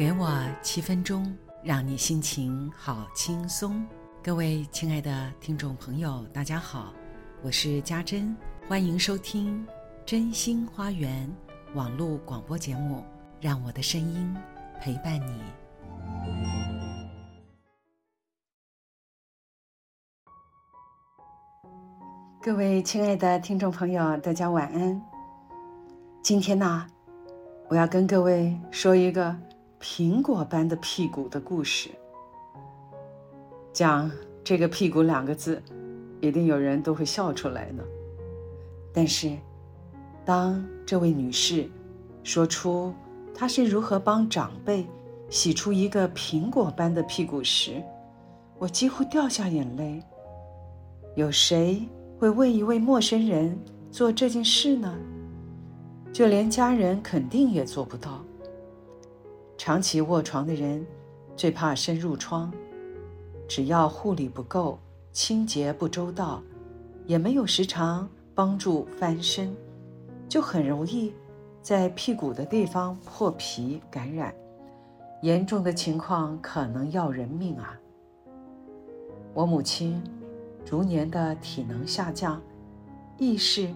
[0.00, 0.30] 给我
[0.62, 1.30] 七分钟，
[1.62, 3.86] 让你心情好轻松。
[4.22, 6.94] 各位亲爱的听众朋友，大家好，
[7.42, 8.34] 我是家珍，
[8.66, 9.62] 欢迎收听
[10.06, 11.30] 真心花园
[11.74, 13.04] 网络广播节目，
[13.42, 14.34] 让我的声音
[14.80, 15.42] 陪伴你。
[22.40, 24.98] 各位亲爱的听众朋友，大家晚安。
[26.22, 26.86] 今天呢，
[27.68, 29.36] 我要跟各位说一个。
[29.80, 31.88] 苹果般的屁股的故事，
[33.72, 34.10] 讲
[34.44, 35.62] 这个“屁股”两个字，
[36.20, 37.82] 一定有人都会笑出来呢。
[38.92, 39.34] 但是，
[40.22, 41.66] 当这位女士
[42.22, 42.92] 说出
[43.34, 44.86] 她是如何帮长辈
[45.30, 47.82] 洗出一个苹果般的屁股时，
[48.58, 50.02] 我几乎掉下眼泪。
[51.16, 51.88] 有谁
[52.18, 53.58] 会为一位陌生人
[53.90, 54.94] 做这件事呢？
[56.12, 58.22] 就连家人肯定也做不到。
[59.62, 60.86] 长期卧床的人，
[61.36, 62.50] 最怕深褥疮。
[63.46, 64.78] 只要护理不够、
[65.12, 66.42] 清洁不周到，
[67.04, 69.54] 也没有时常帮助翻身，
[70.26, 71.12] 就很容易
[71.60, 74.34] 在屁股的地方破皮感染，
[75.20, 77.78] 严重的情况可能要人命啊！
[79.34, 80.02] 我母亲
[80.64, 82.40] 逐年的体能下降，
[83.18, 83.68] 意识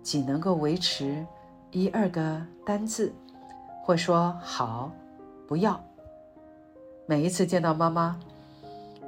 [0.00, 1.26] 仅能够维持
[1.72, 3.12] 一二个单字，
[3.82, 4.92] 或说好。
[5.48, 5.82] 不要。
[7.06, 8.20] 每一次见到妈妈，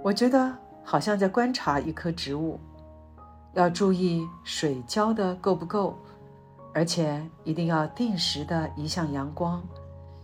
[0.02, 2.58] 我觉得好像在观察一棵植物，
[3.52, 5.94] 要注意水浇的够不够，
[6.72, 9.62] 而且一定要定时的移向阳光，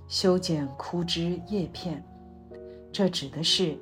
[0.09, 2.03] 修剪枯枝叶片。
[2.91, 3.77] 这指的是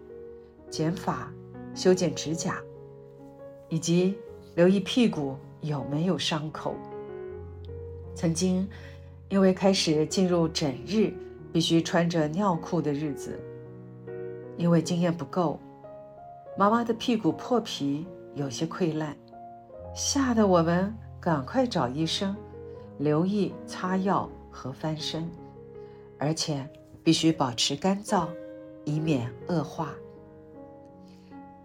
[0.69, 1.33] 剪发、
[1.73, 2.61] 修剪指甲，
[3.69, 4.19] 以及
[4.57, 6.75] 留意屁股有没有伤口。
[8.17, 8.69] 曾经，
[9.29, 11.15] 因为开始进入整日。
[11.55, 13.39] 必须穿着尿裤的日子，
[14.57, 15.61] 因为经验不够，
[16.59, 19.17] 妈妈的屁股破皮有些溃烂，
[19.95, 22.35] 吓得我们赶快找医生，
[22.99, 25.31] 留意擦药和翻身，
[26.19, 26.69] 而且
[27.05, 28.27] 必须保持干燥，
[28.85, 29.95] 以免恶化。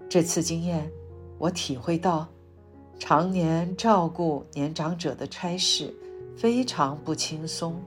[0.07, 0.87] 这次经验，
[1.39, 2.27] 我体会到，
[2.99, 5.91] 常年照顾年长者的差事
[6.37, 7.81] 非常不轻松，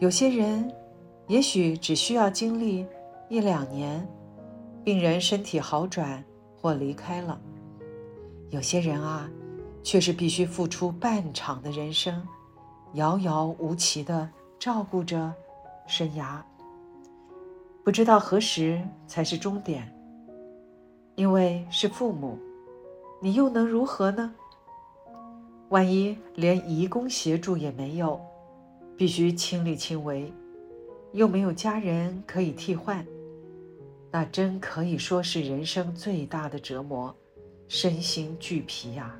[0.00, 0.70] 有些人。
[1.26, 2.86] 也许只需要经历
[3.28, 4.06] 一两年，
[4.84, 6.22] 病人身体好转
[6.60, 7.40] 或离开了。
[8.50, 9.28] 有些人啊，
[9.82, 12.22] 却是必须付出半场的人生，
[12.92, 15.32] 遥遥无期的照顾着
[15.86, 16.40] 生涯，
[17.82, 19.90] 不知道何时才是终点。
[21.16, 22.38] 因为是父母，
[23.22, 24.34] 你又能如何呢？
[25.70, 28.20] 万一连义工协助也没有，
[28.96, 30.30] 必须亲力亲为。
[31.14, 33.06] 又没有家人可以替换，
[34.10, 37.14] 那真可以说是人生最大的折磨，
[37.68, 39.14] 身心俱疲呀。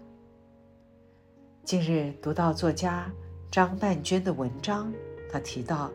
[1.63, 3.09] 近日读到作家
[3.49, 4.93] 张曼娟的文章，
[5.31, 5.89] 她提到，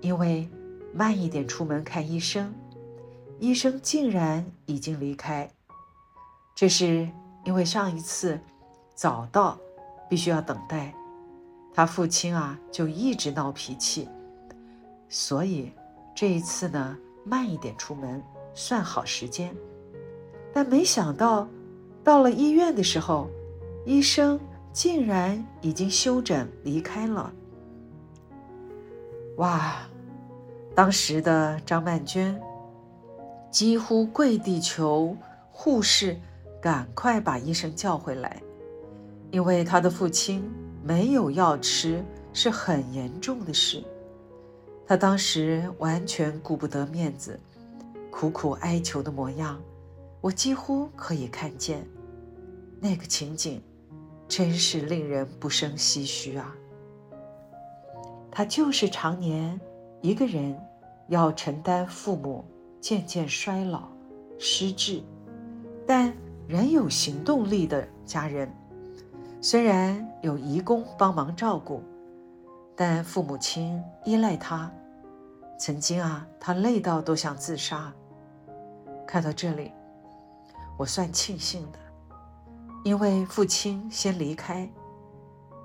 [0.00, 0.48] 因为
[0.92, 2.52] 慢一点出门看医生，
[3.38, 5.48] 医生竟然已经离开。
[6.52, 7.08] 这是
[7.44, 8.40] 因为上一次
[8.96, 9.56] 早到，
[10.10, 10.92] 必须要等待，
[11.72, 14.08] 他父亲啊就一直闹脾气。
[15.08, 15.72] 所以，
[16.14, 18.22] 这一次呢，慢一点出门
[18.54, 19.54] 算好时间。
[20.52, 21.48] 但没想到，
[22.02, 23.28] 到了医院的时候，
[23.84, 24.38] 医生
[24.72, 27.32] 竟然已经休诊离开了。
[29.36, 29.76] 哇！
[30.74, 32.38] 当时的张曼娟
[33.50, 35.16] 几乎跪地求
[35.50, 36.14] 护士
[36.60, 38.42] 赶快把医生叫回来，
[39.30, 40.44] 因为她的父亲
[40.82, 43.82] 没有药吃是很严重的事。
[44.88, 47.40] 他当时完全顾不得面子，
[48.08, 49.60] 苦苦哀求的模样，
[50.20, 51.84] 我几乎可以看见。
[52.78, 53.60] 那个情景，
[54.28, 56.54] 真是令人不胜唏嘘啊！
[58.30, 59.60] 他就是常年
[60.02, 60.56] 一个人，
[61.08, 62.44] 要承担父母
[62.80, 63.88] 渐渐衰老、
[64.38, 65.02] 失智，
[65.84, 66.12] 但
[66.46, 68.48] 仍有行动力的家人。
[69.40, 71.82] 虽然有义工帮忙照顾。
[72.78, 74.70] 但父母亲依赖他，
[75.58, 77.92] 曾经啊，他累到都想自杀。
[79.06, 79.72] 看到这里，
[80.76, 81.78] 我算庆幸的，
[82.84, 84.70] 因为父亲先离开，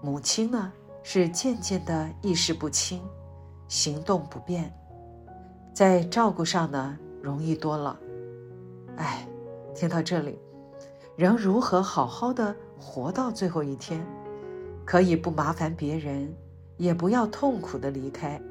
[0.02, 0.72] 母亲呢
[1.04, 3.02] 是渐渐的意识不清，
[3.68, 4.72] 行动不便，
[5.74, 8.00] 在照顾上呢容易多了。
[8.98, 9.28] 哎，
[9.76, 10.40] 听到这里，
[11.16, 14.06] 人如何好好的活到最后一天，
[14.86, 16.34] 可以不麻烦别人？
[16.78, 18.42] 也不要痛苦的离开，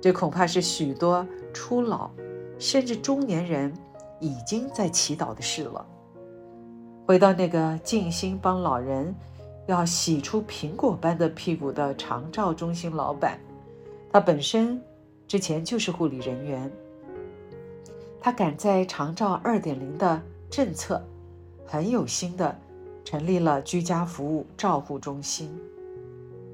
[0.00, 2.10] 这恐怕是许多初老
[2.58, 3.72] 甚至中年人
[4.20, 5.86] 已经在祈祷的事了。
[7.06, 9.14] 回到那个尽心帮老人
[9.66, 13.38] 要洗出苹果般的屁股的长照中心老板，
[14.12, 14.80] 他本身
[15.26, 16.70] 之前就是护理人员，
[18.20, 21.02] 他赶在长照二点零的政策，
[21.66, 22.56] 很有心的
[23.04, 25.50] 成立了居家服务照护中心，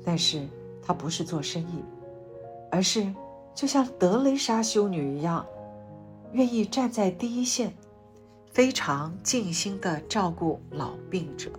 [0.04, 0.46] 但是
[0.82, 1.82] 他不是做生意，
[2.70, 3.06] 而是
[3.54, 5.46] 就像德雷莎修女一样，
[6.32, 7.74] 愿意站在第一线。
[8.52, 11.50] 非常尽心的照顾老病者，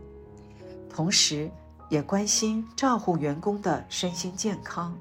[0.89, 1.51] 同时
[1.89, 4.97] 也关心照护员工的身心健康。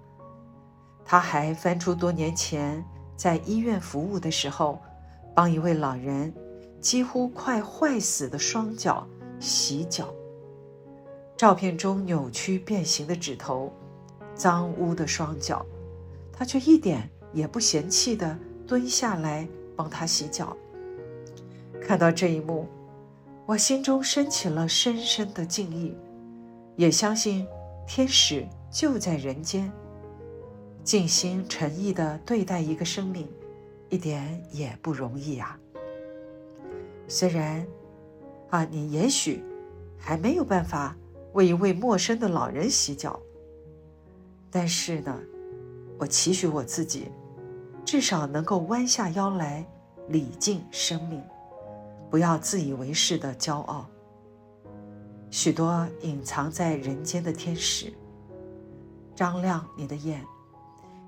[1.05, 4.81] 他还翻出多年前在医院服务的时候，
[5.37, 6.35] 帮一位老人
[6.81, 9.07] 几乎快坏死的双脚
[9.39, 10.13] 洗脚。
[11.37, 13.73] 照片中扭曲变形的指头，
[14.35, 15.65] 脏污的双脚，
[16.37, 18.37] 他却一点也不嫌弃的
[18.67, 20.57] 蹲下来帮他洗脚。
[21.81, 22.67] 看到这一幕，
[23.47, 25.97] 我心中升起了深深的敬意，
[26.77, 27.47] 也相信
[27.87, 29.71] 天使就在人间。
[30.83, 33.27] 尽心诚意的对待一个生命，
[33.89, 35.59] 一点也不容易啊。
[37.09, 37.67] 虽然，
[38.51, 39.43] 啊，你也许
[39.99, 40.95] 还没有办法
[41.33, 43.19] 为一位陌生的老人洗脚，
[44.51, 45.19] 但是呢，
[45.99, 47.11] 我期许我自己，
[47.85, 49.67] 至少能够弯下腰来
[50.09, 51.23] 礼敬生命。
[52.11, 53.87] 不要自以为是的骄傲。
[55.31, 57.93] 许多隐藏在人间的天使，
[59.17, 60.25] 张亮你的眼，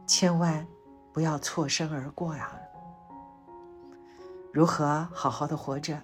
[0.06, 0.67] 千万
[1.12, 2.50] 不要错身而过呀！
[4.53, 5.97] 如何好好的活着，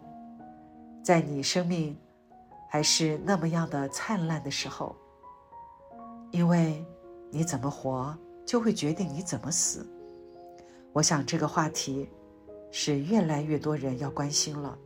[1.03, 1.99] 在你生命
[2.69, 4.95] 还是那么样的灿烂的时候，
[6.31, 6.87] 因为
[7.31, 9.87] 你怎么活，就会决定你怎么死。
[10.93, 12.09] 我想这个话题
[12.71, 14.79] 是越来越多人要关心了。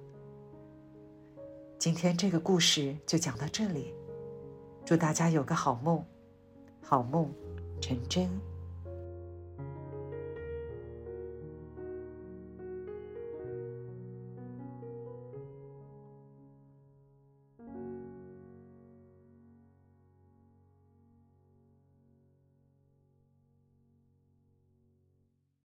[1.79, 3.93] 今天这个故事就讲到这里，
[4.85, 6.05] 祝大家有个好梦，
[6.82, 7.32] 好梦
[7.81, 8.29] 成真。